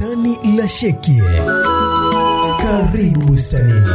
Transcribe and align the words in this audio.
Bustani 0.00 0.38
la 0.56 0.66
Sheki. 0.68 1.20
Karibu 2.62 3.20
bustanini. 3.20 3.86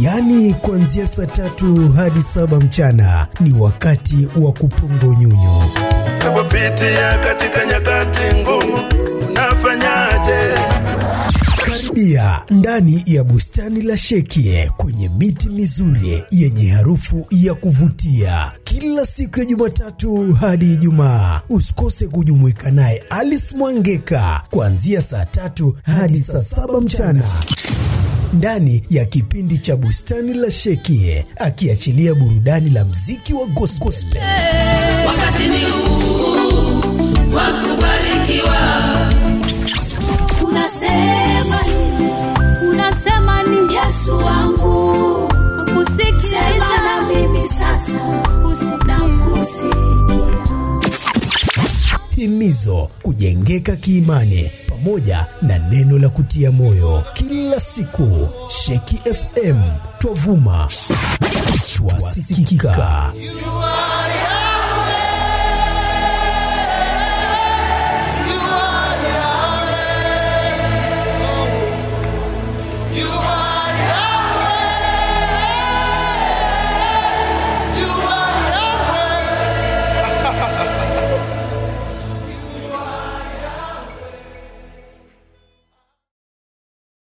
Yaani 0.00 0.54
kuanzia 0.54 1.06
saa 1.06 1.26
tatu 1.26 1.92
hadi 1.96 2.22
saba 2.22 2.56
mchana 2.60 3.26
ni 3.40 3.52
wakati 3.52 4.28
wa 4.36 4.52
kupunga 4.52 5.06
unyunyu. 5.06 5.62
Napopitia 6.24 7.18
katika 7.18 7.66
nyakati 7.66 8.20
Karibia 12.04 12.42
ndani 12.50 13.02
ya 13.06 13.24
bustani 13.24 13.82
la 13.82 13.96
Shekie 13.96 14.70
kwenye 14.76 15.08
miti 15.08 15.48
mizuri 15.48 16.24
yenye 16.30 16.70
harufu 16.70 17.26
ya 17.30 17.54
kuvutia 17.54 18.52
kila 18.64 19.06
siku 19.06 19.38
ya 19.38 19.44
Jumatatu 19.44 20.32
hadi 20.32 20.74
Ijumaa. 20.74 21.40
Usikose 21.48 22.06
kujumuika 22.08 22.70
naye 22.70 23.02
Alice 23.10 23.56
Mwangeka 23.56 24.42
kuanzia 24.50 25.02
saa 25.02 25.24
tatu 25.24 25.76
hadi 25.82 26.18
saa 26.18 26.38
saba 26.42 26.80
mchana 26.80 27.24
ndani 28.32 28.82
ya 28.90 29.04
kipindi 29.04 29.58
cha 29.58 29.76
bustani 29.76 30.34
la 30.34 30.50
Shekie 30.50 31.26
akiachilia 31.36 32.14
burudani 32.14 32.70
la 32.70 32.84
mziki 32.84 33.34
wa 33.34 33.46
gospel. 33.46 34.22
Himizo 52.16 52.90
kujengeka 53.02 53.76
kiimani 53.76 54.50
pamoja 54.68 55.26
na 55.42 55.58
neno 55.58 55.98
la 55.98 56.08
kutia 56.08 56.50
moyo 56.52 57.04
kila 57.14 57.60
siku. 57.60 58.28
Sheki 58.48 58.96
fm 58.96 59.60
twavuma 59.98 60.68
twasikika 61.74 63.12